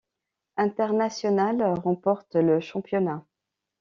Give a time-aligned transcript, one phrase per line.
[0.57, 3.23] Internacional remporte le championnat.